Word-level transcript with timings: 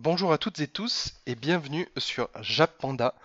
Bonjour 0.00 0.32
à 0.32 0.38
toutes 0.38 0.60
et 0.60 0.68
tous 0.68 1.12
et 1.26 1.34
bienvenue 1.34 1.88
sur 1.96 2.28
Japanda, 2.40 3.16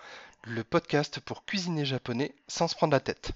le 0.42 0.64
podcast 0.64 1.20
pour 1.20 1.44
cuisiner 1.44 1.84
japonais 1.84 2.34
sans 2.48 2.66
se 2.66 2.74
prendre 2.74 2.92
la 2.92 2.98
tête. 2.98 3.30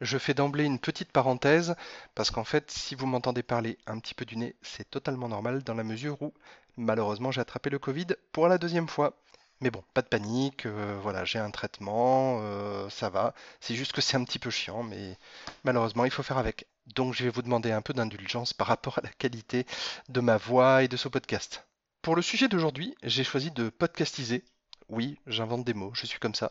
Je 0.00 0.18
fais 0.18 0.34
d'emblée 0.34 0.64
une 0.64 0.80
petite 0.80 1.12
parenthèse 1.12 1.76
parce 2.16 2.32
qu'en 2.32 2.42
fait, 2.42 2.68
si 2.72 2.96
vous 2.96 3.06
m'entendez 3.06 3.44
parler 3.44 3.78
un 3.86 4.00
petit 4.00 4.12
peu 4.12 4.24
du 4.24 4.36
nez, 4.36 4.56
c'est 4.62 4.90
totalement 4.90 5.28
normal 5.28 5.62
dans 5.62 5.74
la 5.74 5.84
mesure 5.84 6.20
où 6.20 6.34
malheureusement 6.76 7.30
j'ai 7.30 7.40
attrapé 7.40 7.70
le 7.70 7.78
Covid 7.78 8.08
pour 8.32 8.48
la 8.48 8.58
deuxième 8.58 8.88
fois. 8.88 9.14
Mais 9.60 9.70
bon, 9.70 9.84
pas 9.94 10.02
de 10.02 10.08
panique, 10.08 10.66
euh, 10.66 10.98
voilà, 11.00 11.24
j'ai 11.24 11.38
un 11.38 11.52
traitement, 11.52 12.40
euh, 12.42 12.90
ça 12.90 13.08
va. 13.08 13.34
C'est 13.60 13.76
juste 13.76 13.92
que 13.92 14.00
c'est 14.00 14.16
un 14.16 14.24
petit 14.24 14.40
peu 14.40 14.50
chiant, 14.50 14.82
mais 14.82 15.16
malheureusement 15.62 16.06
il 16.06 16.10
faut 16.10 16.24
faire 16.24 16.38
avec. 16.38 16.66
Donc 16.96 17.14
je 17.14 17.22
vais 17.22 17.30
vous 17.30 17.42
demander 17.42 17.70
un 17.70 17.82
peu 17.82 17.92
d'indulgence 17.92 18.52
par 18.52 18.66
rapport 18.66 18.98
à 18.98 19.02
la 19.02 19.10
qualité 19.10 19.64
de 20.08 20.20
ma 20.20 20.38
voix 20.38 20.82
et 20.82 20.88
de 20.88 20.96
ce 20.96 21.06
podcast. 21.06 21.64
Pour 22.02 22.16
le 22.16 22.22
sujet 22.22 22.48
d'aujourd'hui, 22.48 22.94
j'ai 23.02 23.24
choisi 23.24 23.50
de 23.50 23.68
podcastiser. 23.68 24.42
Oui, 24.88 25.18
j'invente 25.26 25.64
des 25.64 25.74
mots, 25.74 25.92
je 25.94 26.06
suis 26.06 26.18
comme 26.18 26.34
ça. 26.34 26.50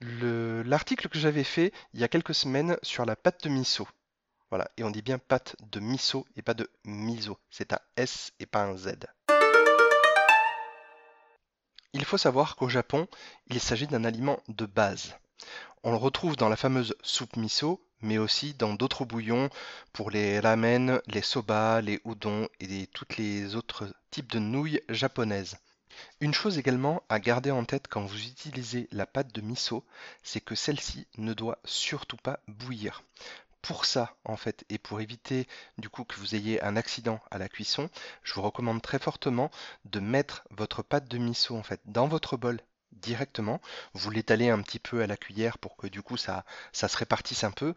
L'article 0.00 1.08
que 1.08 1.18
j'avais 1.18 1.42
fait 1.42 1.72
il 1.94 2.00
y 2.00 2.04
a 2.04 2.08
quelques 2.08 2.34
semaines 2.34 2.76
sur 2.82 3.06
la 3.06 3.16
pâte 3.16 3.44
de 3.44 3.48
miso. 3.48 3.88
Voilà, 4.50 4.70
et 4.76 4.84
on 4.84 4.90
dit 4.90 5.00
bien 5.00 5.18
pâte 5.18 5.56
de 5.60 5.80
miso 5.80 6.26
et 6.36 6.42
pas 6.42 6.52
de 6.52 6.70
miso. 6.84 7.38
C'est 7.50 7.72
un 7.72 7.80
S 7.96 8.32
et 8.40 8.46
pas 8.46 8.64
un 8.64 8.76
Z. 8.76 8.96
Il 11.94 12.04
faut 12.04 12.18
savoir 12.18 12.56
qu'au 12.56 12.68
Japon, 12.68 13.08
il 13.46 13.58
s'agit 13.58 13.86
d'un 13.86 14.04
aliment 14.04 14.38
de 14.48 14.66
base. 14.66 15.16
On 15.82 15.92
le 15.92 15.96
retrouve 15.96 16.36
dans 16.36 16.50
la 16.50 16.56
fameuse 16.56 16.94
soupe 17.02 17.36
miso, 17.36 17.82
mais 18.02 18.18
aussi 18.18 18.54
dans 18.54 18.74
d'autres 18.74 19.04
bouillons 19.04 19.50
pour 19.92 20.10
les 20.10 20.40
ramen, 20.40 21.00
les 21.06 21.22
soba, 21.22 21.80
les 21.80 22.00
udon 22.04 22.48
et 22.60 22.86
toutes 22.88 23.16
les 23.16 23.54
autres 23.56 23.92
types 24.10 24.30
de 24.30 24.38
nouilles 24.38 24.82
japonaises. 24.88 25.58
Une 26.20 26.34
chose 26.34 26.58
également 26.58 27.02
à 27.08 27.18
garder 27.18 27.50
en 27.50 27.64
tête 27.64 27.86
quand 27.88 28.02
vous 28.02 28.26
utilisez 28.26 28.88
la 28.92 29.06
pâte 29.06 29.34
de 29.34 29.40
miso, 29.40 29.84
c'est 30.22 30.40
que 30.40 30.54
celle-ci 30.54 31.06
ne 31.18 31.34
doit 31.34 31.58
surtout 31.64 32.16
pas 32.16 32.40
bouillir. 32.48 33.02
Pour 33.62 33.84
ça, 33.84 34.16
en 34.24 34.36
fait, 34.36 34.64
et 34.70 34.78
pour 34.78 35.00
éviter 35.00 35.46
du 35.76 35.90
coup 35.90 36.04
que 36.04 36.18
vous 36.18 36.34
ayez 36.34 36.62
un 36.62 36.76
accident 36.76 37.20
à 37.30 37.36
la 37.36 37.48
cuisson, 37.48 37.90
je 38.22 38.32
vous 38.32 38.42
recommande 38.42 38.80
très 38.80 38.98
fortement 38.98 39.50
de 39.84 40.00
mettre 40.00 40.44
votre 40.50 40.82
pâte 40.82 41.08
de 41.08 41.18
miso 41.18 41.56
en 41.56 41.62
fait 41.62 41.80
dans 41.84 42.08
votre 42.08 42.38
bol 42.38 42.60
directement. 42.92 43.60
Vous 43.94 44.10
l'étalez 44.10 44.50
un 44.50 44.62
petit 44.62 44.78
peu 44.78 45.02
à 45.02 45.06
la 45.06 45.16
cuillère 45.16 45.58
pour 45.58 45.76
que 45.76 45.86
du 45.86 46.02
coup 46.02 46.16
ça, 46.16 46.44
ça 46.72 46.88
se 46.88 46.96
répartisse 46.96 47.44
un 47.44 47.50
peu. 47.50 47.74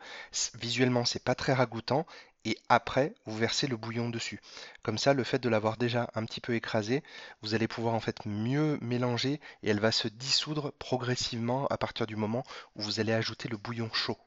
Visuellement, 0.56 1.06
c'est 1.06 1.24
pas 1.24 1.36
très 1.36 1.54
ragoûtant. 1.54 2.06
Et 2.46 2.58
après, 2.68 3.14
vous 3.26 3.38
versez 3.38 3.68
le 3.68 3.78
bouillon 3.78 4.10
dessus. 4.10 4.42
Comme 4.82 4.98
ça, 4.98 5.14
le 5.14 5.24
fait 5.24 5.40
de 5.40 5.48
l'avoir 5.48 5.78
déjà 5.78 6.10
un 6.14 6.26
petit 6.26 6.42
peu 6.42 6.56
écrasé, 6.56 7.02
vous 7.42 7.54
allez 7.54 7.70
pouvoir 7.70 7.94
en 7.94 8.02
fait 8.02 8.26
mieux 8.26 8.78
mélanger 8.82 9.40
et 9.64 9.70
elle 9.70 9.80
va 9.80 9.94
se 9.94 10.10
dissoudre 10.10 10.74
progressivement 10.74 11.68
à 11.68 11.78
partir 11.78 12.06
du 12.06 12.18
moment 12.18 12.44
où 12.76 12.82
vous 12.82 13.00
allez 13.00 13.14
ajouter 13.14 13.48
le 13.48 13.56
bouillon 13.56 13.90
chaud. 13.94 14.18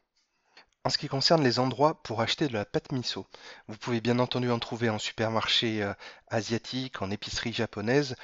En 0.87 0.89
ce 0.89 0.99
qui 0.99 1.09
concerne 1.09 1.43
les 1.43 1.59
endroits 1.59 2.01
pour 2.05 2.21
acheter 2.21 2.47
de 2.47 2.53
la 2.53 2.65
pâte 2.65 2.93
miso, 2.93 3.27
vous 3.67 3.77
pouvez 3.77 4.01
bien 4.01 4.21
entendu 4.21 4.51
en 4.51 4.61
trouver 4.61 4.89
en 4.89 5.01
supermarché 5.01 5.83
euh, 5.83 5.93
asiatique, 6.29 7.03
en 7.03 7.11
épicerie 7.11 7.53
japonaise 7.53 8.15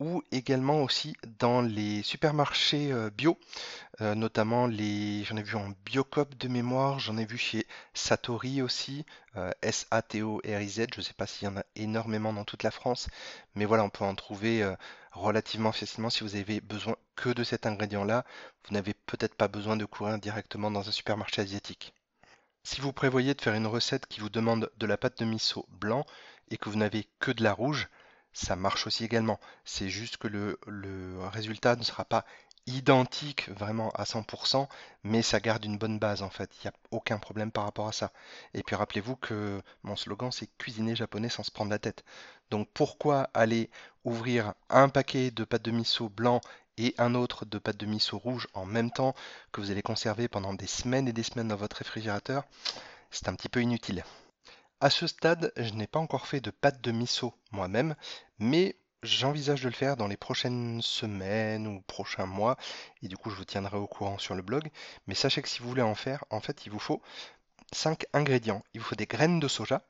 ou 0.00 0.22
également 0.32 0.82
aussi 0.82 1.14
dans 1.38 1.60
les 1.62 2.02
supermarchés 2.02 2.90
euh, 2.90 3.10
bio, 3.10 3.38
euh, 4.00 4.14
notamment 4.14 4.66
les, 4.66 5.22
j'en 5.24 5.36
ai 5.36 5.42
vu 5.42 5.56
en 5.56 5.72
Biocop 5.84 6.34
de 6.36 6.48
mémoire, 6.48 6.98
j'en 6.98 7.18
ai 7.18 7.26
vu 7.26 7.38
chez 7.38 7.66
Satori 7.94 8.62
aussi, 8.62 9.04
S-A-T-O-R-I-Z, 9.62 10.86
je 10.92 10.98
ne 10.98 11.02
sais 11.02 11.14
pas 11.14 11.26
s'il 11.26 11.46
y 11.46 11.48
en 11.48 11.56
a 11.56 11.64
énormément 11.76 12.32
dans 12.32 12.44
toute 12.44 12.64
la 12.64 12.72
France, 12.72 13.08
mais 13.54 13.64
voilà, 13.64 13.84
on 13.84 13.90
peut 13.90 14.04
en 14.04 14.16
trouver 14.16 14.68
relativement 15.12 15.70
facilement 15.70 16.10
si 16.10 16.24
vous 16.24 16.34
avez 16.34 16.60
besoin 16.60 16.96
que 17.14 17.30
de 17.30 17.44
cet 17.44 17.66
ingrédient-là, 17.66 18.24
vous 18.66 18.74
n'avez 18.74 18.94
peut-être 18.94 19.34
pas 19.34 19.48
besoin 19.48 19.76
de 19.76 19.84
courir 19.84 20.18
directement 20.18 20.70
dans 20.70 20.88
un 20.88 20.92
supermarché 20.92 21.42
asiatique. 21.42 21.94
Si 22.62 22.80
vous 22.80 22.92
prévoyez 22.92 23.34
de 23.34 23.40
faire 23.40 23.54
une 23.54 23.66
recette 23.66 24.06
qui 24.06 24.20
vous 24.20 24.28
demande 24.30 24.70
de 24.76 24.86
la 24.86 24.96
pâte 24.96 25.18
de 25.18 25.24
miso 25.24 25.66
blanc 25.68 26.04
et 26.50 26.58
que 26.58 26.68
vous 26.68 26.76
n'avez 26.76 27.06
que 27.18 27.30
de 27.30 27.42
la 27.42 27.52
rouge, 27.52 27.88
ça 28.32 28.56
marche 28.56 28.86
aussi 28.86 29.04
également. 29.04 29.40
C'est 29.64 29.88
juste 29.88 30.16
que 30.16 30.28
le, 30.28 30.58
résultat 31.32 31.76
ne 31.76 31.82
sera 31.82 32.04
pas 32.04 32.24
identique 32.66 33.48
vraiment 33.48 33.90
à 33.90 34.04
100%, 34.04 34.68
mais 35.02 35.22
ça 35.22 35.40
garde 35.40 35.64
une 35.64 35.78
bonne 35.78 35.98
base 35.98 36.22
en 36.22 36.30
fait. 36.30 36.50
Il 36.58 36.66
n'y 36.66 36.68
a 36.68 36.74
aucun 36.90 37.18
problème 37.18 37.50
par 37.50 37.64
rapport 37.64 37.88
à 37.88 37.92
ça. 37.92 38.12
Et 38.54 38.62
puis 38.62 38.76
rappelez-vous 38.76 39.16
que 39.16 39.62
mon 39.82 39.96
slogan 39.96 40.30
c'est 40.30 40.48
cuisiner 40.58 40.94
japonais 40.94 41.30
sans 41.30 41.42
se 41.42 41.50
prendre 41.50 41.70
la 41.70 41.78
tête. 41.78 42.04
Donc 42.50 42.68
pourquoi 42.74 43.30
aller 43.34 43.70
ouvrir 44.04 44.54
un 44.68 44.88
paquet 44.88 45.30
de 45.30 45.44
pâte 45.44 45.62
de 45.62 45.70
miso 45.70 46.08
blanc 46.08 46.40
et 46.78 46.94
un 46.98 47.14
autre 47.14 47.44
de 47.44 47.58
pâte 47.58 47.76
de 47.76 47.86
miso 47.86 48.18
rouge 48.18 48.46
en 48.54 48.66
même 48.66 48.90
temps 48.90 49.14
que 49.52 49.60
vous 49.60 49.70
allez 49.70 49.82
conserver 49.82 50.28
pendant 50.28 50.54
des 50.54 50.66
semaines 50.66 51.08
et 51.08 51.12
des 51.12 51.22
semaines 51.22 51.48
dans 51.48 51.56
votre 51.56 51.76
réfrigérateur, 51.76 52.44
c'est 53.10 53.28
un 53.28 53.34
petit 53.34 53.48
peu 53.48 53.60
inutile. 53.60 54.04
À 54.82 54.88
ce 54.88 55.06
stade, 55.06 55.52
je 55.58 55.74
n'ai 55.74 55.86
pas 55.86 55.98
encore 55.98 56.26
fait 56.26 56.40
de 56.40 56.50
pâte 56.50 56.80
de 56.80 56.90
miso 56.90 57.34
moi-même, 57.52 57.94
mais 58.38 58.76
j'envisage 59.02 59.60
de 59.60 59.68
le 59.68 59.74
faire 59.74 59.98
dans 59.98 60.06
les 60.06 60.16
prochaines 60.16 60.80
semaines 60.80 61.66
ou 61.66 61.82
prochains 61.82 62.24
mois, 62.24 62.56
et 63.02 63.08
du 63.08 63.18
coup 63.18 63.28
je 63.28 63.36
vous 63.36 63.44
tiendrai 63.44 63.76
au 63.76 63.86
courant 63.86 64.16
sur 64.16 64.34
le 64.34 64.40
blog. 64.40 64.70
Mais 65.06 65.14
sachez 65.14 65.42
que 65.42 65.50
si 65.50 65.58
vous 65.58 65.68
voulez 65.68 65.82
en 65.82 65.94
faire, 65.94 66.24
en 66.30 66.40
fait, 66.40 66.64
il 66.64 66.72
vous 66.72 66.78
faut 66.78 67.02
5 67.72 68.06
ingrédients. 68.14 68.64
Il 68.72 68.80
vous 68.80 68.86
faut 68.86 68.94
des 68.94 69.04
graines 69.04 69.38
de 69.38 69.48
soja, 69.48 69.82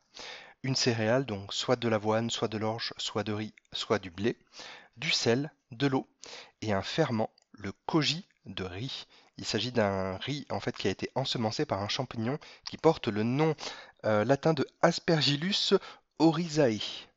une 0.65 0.75
céréale, 0.75 1.25
donc 1.25 1.55
soit 1.55 1.77
de 1.77 1.89
l'avoine, 1.89 2.29
soit 2.29 2.49
de 2.49 2.59
l'orge, 2.59 2.93
soit 2.97 3.23
de 3.23 3.33
riz, 3.33 3.55
soit 3.73 4.01
du 4.01 4.11
blé, 4.11 4.37
du 4.97 5.11
sel, 5.11 5.53
de 5.71 5.87
l'eau 5.87 6.09
et 6.63 6.73
un 6.73 6.83
ferment, 6.83 7.31
le 7.53 7.71
koji 7.87 8.27
de 8.45 8.65
riz. 8.65 9.07
Il 9.41 9.47
s'agit 9.47 9.73
d'un 9.73 10.19
riz 10.19 10.47
en 10.51 10.61
fait 10.61 10.77
qui 10.77 10.87
a 10.87 10.91
été 10.91 11.11
ensemencé 11.15 11.65
par 11.65 11.81
un 11.81 11.89
champignon 11.89 12.39
qui 12.67 12.77
porte 12.77 13.09
le 13.09 13.23
nom 13.23 13.57
euh, 14.05 14.23
latin 14.23 14.53
de 14.53 14.67
Aspergillus 14.83 15.73
oryzae. 16.19 17.09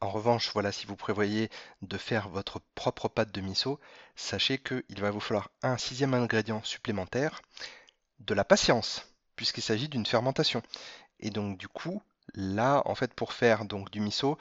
En 0.00 0.10
revanche, 0.10 0.50
voilà, 0.52 0.72
si 0.72 0.86
vous 0.86 0.96
prévoyez 0.96 1.48
de 1.82 1.96
faire 1.98 2.28
votre 2.28 2.60
propre 2.74 3.06
pâte 3.06 3.30
de 3.30 3.40
miso, 3.40 3.78
sachez 4.16 4.58
qu'il 4.58 5.00
va 5.00 5.12
vous 5.12 5.20
falloir 5.20 5.50
un 5.62 5.78
sixième 5.78 6.14
ingrédient 6.14 6.64
supplémentaire, 6.64 7.42
de 8.18 8.34
la 8.34 8.44
patience, 8.44 9.06
puisqu'il 9.36 9.62
s'agit 9.62 9.88
d'une 9.88 10.06
fermentation. 10.06 10.62
Et 11.20 11.30
donc 11.30 11.58
du 11.58 11.68
coup, 11.68 12.02
là, 12.34 12.82
en 12.86 12.96
fait, 12.96 13.14
pour 13.14 13.34
faire 13.34 13.66
donc 13.66 13.90
du 13.90 14.00
miso, 14.00 14.36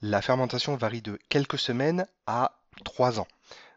la 0.00 0.22
fermentation 0.22 0.74
varie 0.74 1.02
de 1.02 1.20
quelques 1.28 1.58
semaines 1.58 2.04
à 2.26 2.58
3 2.84 3.20
ans. 3.20 3.28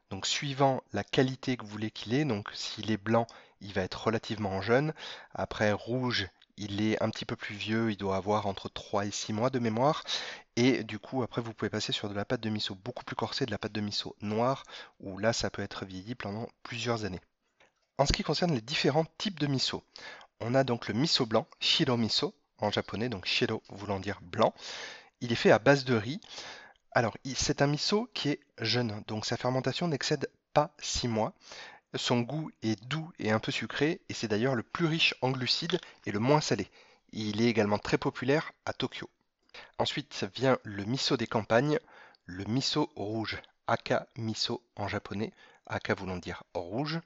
Donc 0.10 0.26
suivant 0.26 0.84
la 0.94 1.04
qualité 1.04 1.58
que 1.58 1.64
vous 1.64 1.72
voulez 1.72 1.92
qu'il 1.92 2.14
ait, 2.14 2.26
donc 2.26 2.50
s'il 2.54 2.92
est 2.92 2.98
blanc, 2.98 3.28
il 3.62 3.74
va 3.74 3.82
être 3.82 4.06
relativement 4.06 4.62
jeune. 4.62 4.94
Après 5.34 5.72
rouge, 5.72 6.28
il 6.58 6.82
est 6.82 7.02
un 7.04 7.10
petit 7.10 7.26
peu 7.26 7.36
plus 7.36 7.56
vieux, 7.56 7.92
il 7.92 7.98
doit 7.98 8.16
avoir 8.16 8.46
entre 8.48 8.70
3 8.70 9.06
et 9.06 9.12
6 9.12 9.34
mois 9.34 9.50
de 9.50 9.60
mémoire. 9.60 10.04
Et 10.56 10.84
du 10.84 11.00
coup, 11.00 11.24
après, 11.24 11.42
vous 11.42 11.54
pouvez 11.54 11.70
passer 11.70 11.92
sur 11.92 12.08
de 12.10 12.14
la 12.14 12.26
pâte 12.26 12.42
de 12.42 12.50
miso 12.50 12.76
beaucoup 12.76 13.04
plus 13.04 13.16
corsée, 13.16 13.46
de 13.46 13.52
la 13.52 13.58
pâte 13.58 13.74
de 13.74 13.82
miso 13.82 14.16
noire, 14.22 14.64
où 15.00 15.18
là, 15.18 15.34
ça 15.34 15.50
peut 15.50 15.62
être 15.62 15.86
vieilli 15.86 16.16
pendant 16.16 16.48
plusieurs 16.64 17.04
années. 17.04 17.22
En 17.98 18.06
ce 18.06 18.14
qui 18.14 18.24
concerne 18.24 18.54
les 18.54 18.62
différents 18.62 19.06
types 19.18 19.40
de 19.40 19.48
miso, 19.48 19.84
on 20.40 20.54
a 20.56 20.64
donc 20.64 20.88
le 20.88 20.94
miso 20.94 21.26
blanc, 21.26 21.48
shiro 21.60 21.98
miso, 21.98 22.34
en 22.60 22.72
japonais, 22.72 23.10
donc 23.10 23.26
shiro 23.26 23.62
voulant 23.70 24.00
dire 24.00 24.20
blanc. 24.22 24.54
Il 25.22 25.32
est 25.32 25.36
fait 25.36 25.52
à 25.52 25.60
base 25.60 25.86
de 25.86 25.96
riz. 25.96 26.22
Alors, 26.98 27.18
c'est 27.36 27.62
un 27.62 27.68
miso 27.68 28.10
qui 28.14 28.30
est 28.30 28.40
jeune, 28.62 29.04
donc 29.08 29.26
sa 29.26 29.36
fermentation 29.36 29.90
n'excède 29.90 30.32
pas 30.54 30.74
6 30.80 31.10
mois. 31.10 31.34
Son 31.94 32.22
goût 32.22 32.52
est 32.64 32.82
doux 32.86 33.12
et 33.20 33.32
un 33.32 33.40
peu 33.40 33.52
sucré, 33.52 34.00
et 34.08 34.14
c'est 34.14 34.30
d'ailleurs 34.30 34.56
le 34.56 34.64
plus 34.64 34.86
riche 34.86 35.14
en 35.22 35.32
glucides 35.32 35.82
et 36.06 36.14
le 36.14 36.20
moins 36.20 36.40
salé. 36.40 36.72
Il 37.12 37.42
est 37.42 37.50
également 37.50 37.80
très 37.80 37.98
populaire 37.98 38.54
à 38.66 38.72
Tokyo. 38.72 39.10
Ensuite 39.78 40.26
vient 40.34 40.58
le 40.64 40.86
miso 40.86 41.18
des 41.18 41.28
campagnes, 41.28 41.80
le 42.26 42.46
miso 42.46 42.90
rouge, 42.96 43.42
aka 43.68 44.08
miso 44.16 44.64
en 44.78 44.88
japonais, 44.88 45.34
aka 45.66 45.96
voulant 45.96 46.16
dire 46.16 46.44
rouge. 46.54 47.02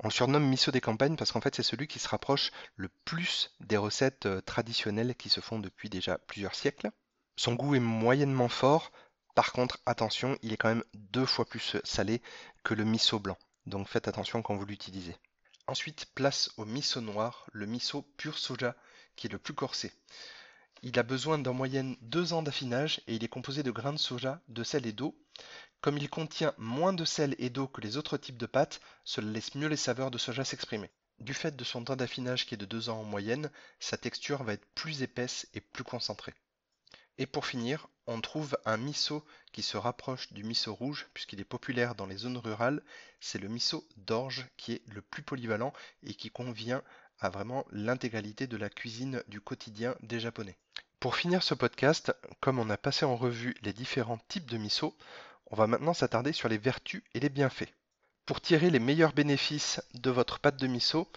On 0.00 0.08
le 0.08 0.12
surnomme 0.12 0.46
miso 0.46 0.70
des 0.72 0.82
campagnes 0.82 1.16
parce 1.16 1.32
qu'en 1.32 1.40
fait 1.40 1.54
c'est 1.54 1.62
celui 1.62 1.86
qui 1.86 2.00
se 2.00 2.08
rapproche 2.08 2.50
le 2.76 2.90
plus 3.06 3.50
des 3.60 3.78
recettes 3.78 4.26
euh, 4.26 4.42
traditionnelles 4.42 5.14
qui 5.14 5.30
se 5.30 5.40
font 5.40 5.58
depuis 5.58 5.88
déjà 5.88 6.18
plusieurs 6.18 6.54
siècles. 6.54 6.90
Son 7.36 7.54
goût 7.54 7.74
est 7.74 7.80
moyennement 7.80 8.50
fort, 8.50 8.92
par 9.34 9.52
contre, 9.52 9.78
attention, 9.86 10.38
il 10.42 10.52
est 10.52 10.56
quand 10.56 10.68
même 10.68 10.84
deux 10.94 11.24
fois 11.24 11.46
plus 11.46 11.76
salé 11.84 12.20
que 12.64 12.74
le 12.74 12.84
miso 12.84 13.18
blanc. 13.18 13.38
Donc 13.66 13.88
faites 13.88 14.08
attention 14.08 14.42
quand 14.42 14.56
vous 14.56 14.66
l'utilisez. 14.66 15.16
Ensuite, 15.66 16.06
place 16.14 16.50
au 16.58 16.64
miso 16.64 17.00
noir, 17.00 17.46
le 17.52 17.66
miso 17.66 18.02
pur 18.16 18.36
soja, 18.36 18.76
qui 19.16 19.28
est 19.28 19.32
le 19.32 19.38
plus 19.38 19.54
corsé. 19.54 19.92
Il 20.82 20.98
a 20.98 21.02
besoin 21.02 21.38
d'en 21.38 21.54
moyenne 21.54 21.96
deux 22.00 22.32
ans 22.32 22.42
d'affinage 22.42 23.00
et 23.06 23.14
il 23.14 23.24
est 23.24 23.28
composé 23.28 23.62
de 23.62 23.70
grains 23.70 23.92
de 23.92 23.98
soja, 23.98 24.42
de 24.48 24.64
sel 24.64 24.86
et 24.86 24.92
d'eau. 24.92 25.16
Comme 25.80 25.96
il 25.96 26.10
contient 26.10 26.54
moins 26.58 26.92
de 26.92 27.04
sel 27.04 27.34
et 27.38 27.50
d'eau 27.50 27.68
que 27.68 27.80
les 27.80 27.96
autres 27.96 28.18
types 28.18 28.36
de 28.36 28.46
pâtes, 28.46 28.80
cela 29.04 29.30
laisse 29.30 29.54
mieux 29.54 29.68
les 29.68 29.76
saveurs 29.76 30.10
de 30.10 30.18
soja 30.18 30.44
s'exprimer. 30.44 30.90
Du 31.20 31.34
fait 31.34 31.56
de 31.56 31.64
son 31.64 31.84
temps 31.84 31.96
d'affinage 31.96 32.46
qui 32.46 32.54
est 32.54 32.58
de 32.58 32.66
deux 32.66 32.88
ans 32.88 33.00
en 33.00 33.04
moyenne, 33.04 33.50
sa 33.78 33.96
texture 33.96 34.42
va 34.42 34.54
être 34.54 34.66
plus 34.74 35.02
épaisse 35.02 35.46
et 35.54 35.60
plus 35.60 35.84
concentrée. 35.84 36.34
Et 37.18 37.26
pour 37.26 37.46
finir, 37.46 37.88
on 38.06 38.20
trouve 38.20 38.56
un 38.64 38.76
miso 38.76 39.24
qui 39.52 39.62
se 39.62 39.76
rapproche 39.76 40.32
du 40.32 40.44
miso 40.44 40.74
rouge 40.74 41.06
puisqu'il 41.14 41.40
est 41.40 41.44
populaire 41.44 41.94
dans 41.94 42.06
les 42.06 42.16
zones 42.16 42.38
rurales. 42.38 42.82
C'est 43.20 43.38
le 43.38 43.48
miso 43.48 43.86
d'orge 43.96 44.46
qui 44.56 44.72
est 44.72 44.82
le 44.88 45.02
plus 45.02 45.22
polyvalent 45.22 45.72
et 46.02 46.14
qui 46.14 46.30
convient 46.30 46.82
à 47.20 47.28
vraiment 47.28 47.64
l'intégralité 47.70 48.46
de 48.46 48.56
la 48.56 48.68
cuisine 48.68 49.22
du 49.28 49.40
quotidien 49.40 49.94
des 50.02 50.20
Japonais. 50.20 50.56
Pour 50.98 51.16
finir 51.16 51.42
ce 51.42 51.54
podcast, 51.54 52.14
comme 52.40 52.58
on 52.58 52.70
a 52.70 52.76
passé 52.76 53.04
en 53.04 53.16
revue 53.16 53.54
les 53.62 53.72
différents 53.72 54.20
types 54.28 54.50
de 54.50 54.56
miso, 54.56 54.96
on 55.50 55.56
va 55.56 55.66
maintenant 55.66 55.94
s'attarder 55.94 56.32
sur 56.32 56.48
les 56.48 56.58
vertus 56.58 57.02
et 57.14 57.20
les 57.20 57.28
bienfaits. 57.28 57.72
Pour 58.24 58.40
tirer 58.40 58.70
les 58.70 58.78
meilleurs 58.78 59.12
bénéfices 59.12 59.82
de 59.94 60.10
votre 60.10 60.38
pâte 60.38 60.56
de 60.56 60.66
miso, 60.66 61.08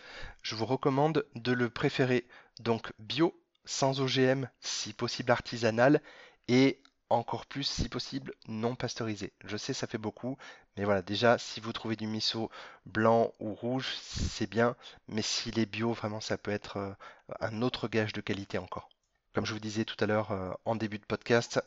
je 0.42 0.56
vous 0.56 0.66
recommande 0.66 1.26
de 1.36 1.52
le 1.52 1.70
préférer 1.70 2.28
donc 2.60 2.92
bio, 3.00 3.40
sans 3.66 4.02
OGM, 4.02 4.50
si 4.60 4.94
possible 4.94 5.32
artisanal 5.32 6.02
et 6.48 6.82
encore 7.10 7.46
plus 7.46 7.64
si 7.64 7.90
possible 7.90 8.34
non 8.48 8.76
pasteurisé. 8.76 9.34
Je 9.44 9.58
sais 9.58 9.74
ça 9.74 9.88
fait 9.88 9.98
beaucoup, 9.98 10.38
mais 10.78 10.86
voilà, 10.86 11.02
déjà 11.02 11.38
si 11.38 11.60
vous 11.60 11.74
trouvez 11.74 11.96
du 11.96 12.08
miso 12.08 12.50
blanc 12.86 13.32
ou 13.40 13.54
rouge, 13.54 13.96
c'est 14.02 14.50
bien, 14.50 14.76
mais 15.08 15.22
s'il 15.22 15.60
est 15.60 15.66
bio, 15.66 15.94
vraiment 15.94 16.22
ça 16.22 16.38
peut 16.38 16.52
être 16.52 16.78
euh, 16.78 16.94
un 17.40 17.62
autre 17.62 17.88
gage 17.88 18.14
de 18.14 18.22
qualité 18.22 18.58
encore. 18.58 18.90
Comme 19.34 19.46
je 19.46 19.54
vous 19.54 19.60
disais 19.60 19.84
tout 19.84 20.02
à 20.02 20.08
l'heure 20.08 20.32
euh, 20.32 20.52
en 20.64 20.76
début 20.76 20.98
de 20.98 21.06
podcast, 21.06 21.62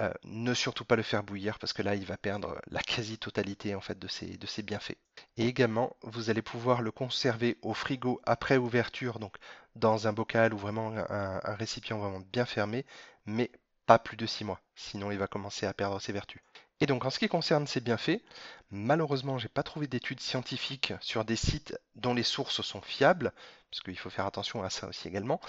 euh, 0.00 0.12
ne 0.24 0.54
surtout 0.54 0.84
pas 0.84 0.96
le 0.96 1.04
faire 1.04 1.22
bouillir 1.22 1.58
parce 1.60 1.72
que 1.72 1.82
là 1.82 1.94
il 1.94 2.04
va 2.04 2.16
perdre 2.16 2.60
la 2.66 2.82
quasi-totalité 2.82 3.74
en 3.76 3.80
fait 3.80 3.98
de 3.98 4.08
ses, 4.08 4.36
de 4.36 4.46
ses 4.46 4.62
bienfaits. 4.62 4.98
Et 5.36 5.46
également, 5.46 5.96
vous 6.02 6.30
allez 6.30 6.42
pouvoir 6.42 6.82
le 6.82 6.90
conserver 6.90 7.58
au 7.62 7.74
frigo 7.74 8.20
après 8.24 8.56
ouverture, 8.56 9.20
donc 9.20 9.36
dans 9.76 10.08
un 10.08 10.12
bocal 10.12 10.52
ou 10.52 10.58
vraiment 10.58 10.92
un, 10.92 11.40
un 11.42 11.54
récipient 11.54 11.98
vraiment 11.98 12.20
bien 12.32 12.44
fermé, 12.44 12.84
mais 13.24 13.50
pas 13.86 13.98
plus 13.98 14.16
de 14.16 14.26
6 14.26 14.44
mois, 14.44 14.60
sinon 14.74 15.10
il 15.10 15.18
va 15.18 15.26
commencer 15.26 15.66
à 15.66 15.74
perdre 15.74 16.00
ses 16.00 16.12
vertus. 16.12 16.40
Et 16.80 16.86
donc 16.86 17.04
en 17.04 17.10
ce 17.10 17.18
qui 17.18 17.28
concerne 17.28 17.66
ces 17.66 17.80
bienfaits, 17.80 18.22
malheureusement 18.70 19.38
j'ai 19.38 19.48
pas 19.48 19.62
trouvé 19.62 19.86
d'études 19.86 20.20
scientifiques 20.20 20.92
sur 21.00 21.24
des 21.24 21.36
sites 21.36 21.78
dont 21.94 22.14
les 22.14 22.22
sources 22.22 22.62
sont 22.62 22.80
fiables, 22.80 23.32
parce 23.70 23.80
qu'il 23.80 23.98
faut 23.98 24.10
faire 24.10 24.26
attention 24.26 24.62
à 24.62 24.70
ça 24.70 24.88
aussi 24.88 25.08
également. 25.08 25.40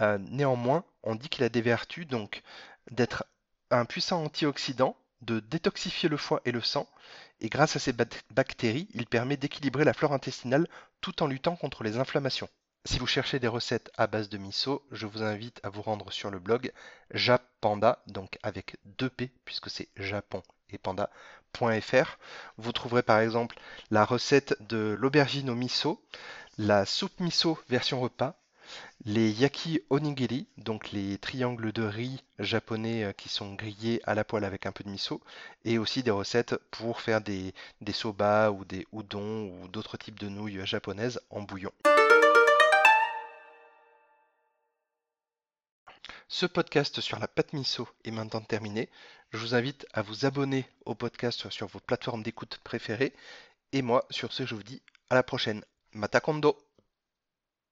Euh, 0.00 0.18
néanmoins, 0.18 0.84
on 1.02 1.14
dit 1.14 1.28
qu'il 1.28 1.44
a 1.44 1.48
des 1.48 1.60
vertus 1.60 2.06
donc 2.06 2.42
d'être 2.90 3.24
un 3.70 3.84
puissant 3.84 4.22
antioxydant, 4.24 4.96
de 5.22 5.40
détoxifier 5.40 6.08
le 6.08 6.16
foie 6.16 6.40
et 6.44 6.52
le 6.52 6.60
sang, 6.60 6.88
et 7.40 7.48
grâce 7.48 7.76
à 7.76 7.78
ces 7.78 7.92
bactéries, 8.30 8.88
il 8.94 9.06
permet 9.06 9.36
d'équilibrer 9.36 9.84
la 9.84 9.92
flore 9.92 10.12
intestinale 10.12 10.68
tout 11.00 11.22
en 11.22 11.26
luttant 11.26 11.56
contre 11.56 11.82
les 11.82 11.96
inflammations. 11.98 12.48
Si 12.86 13.00
vous 13.00 13.06
cherchez 13.08 13.40
des 13.40 13.48
recettes 13.48 13.90
à 13.96 14.06
base 14.06 14.28
de 14.28 14.38
miso, 14.38 14.86
je 14.92 15.06
vous 15.06 15.24
invite 15.24 15.58
à 15.64 15.70
vous 15.70 15.82
rendre 15.82 16.12
sur 16.12 16.30
le 16.30 16.38
blog 16.38 16.70
Japanda, 17.10 18.00
donc 18.06 18.38
avec 18.44 18.76
deux 18.84 19.10
P, 19.10 19.32
puisque 19.44 19.70
c'est 19.70 19.88
Japon 19.96 20.40
et 20.70 20.78
panda.fr. 20.78 22.16
Vous 22.58 22.70
trouverez 22.70 23.02
par 23.02 23.18
exemple 23.18 23.58
la 23.90 24.04
recette 24.04 24.54
de 24.68 24.96
l'aubergine 25.00 25.50
au 25.50 25.56
miso, 25.56 26.00
la 26.58 26.86
soupe 26.86 27.18
miso 27.18 27.58
version 27.68 28.00
repas, 28.00 28.38
les 29.04 29.32
yaki 29.32 29.80
onigiri, 29.90 30.46
donc 30.56 30.92
les 30.92 31.18
triangles 31.18 31.72
de 31.72 31.82
riz 31.82 32.22
japonais 32.38 33.02
euh, 33.02 33.12
qui 33.12 33.28
sont 33.28 33.54
grillés 33.54 34.00
à 34.04 34.14
la 34.14 34.22
poêle 34.22 34.44
avec 34.44 34.64
un 34.64 34.70
peu 34.70 34.84
de 34.84 34.90
miso, 34.90 35.20
et 35.64 35.78
aussi 35.78 36.04
des 36.04 36.12
recettes 36.12 36.54
pour 36.70 37.00
faire 37.00 37.20
des, 37.20 37.52
des 37.80 37.92
soba 37.92 38.52
ou 38.52 38.64
des 38.64 38.86
udon 38.92 39.48
ou 39.48 39.66
d'autres 39.66 39.96
types 39.96 40.20
de 40.20 40.28
nouilles 40.28 40.64
japonaises 40.64 41.20
en 41.30 41.42
bouillon. 41.42 41.72
Ce 46.28 46.46
podcast 46.46 47.00
sur 47.00 47.18
la 47.18 47.28
pâte 47.28 47.52
miso 47.52 47.88
est 48.04 48.10
maintenant 48.10 48.40
terminé. 48.40 48.90
Je 49.32 49.38
vous 49.38 49.54
invite 49.54 49.86
à 49.92 50.02
vous 50.02 50.26
abonner 50.26 50.68
au 50.84 50.94
podcast 50.94 51.50
sur 51.50 51.66
vos 51.66 51.80
plateformes 51.80 52.22
d'écoute 52.22 52.58
préférées. 52.64 53.14
Et 53.72 53.82
moi, 53.82 54.06
sur 54.10 54.32
ce, 54.32 54.46
je 54.46 54.54
vous 54.54 54.62
dis 54.62 54.82
à 55.10 55.14
la 55.14 55.22
prochaine. 55.22 55.64
Matakondo 55.92 56.58